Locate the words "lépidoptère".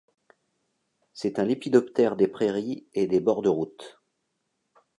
1.45-2.15